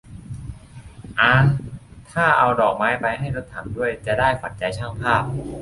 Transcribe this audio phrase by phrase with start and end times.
[1.21, 1.45] อ๊าง
[2.11, 5.23] ถ้าเอาดอกไม้ไปให้รถถังด้วย จะได้ 'ขวัญใจช่างภาพ'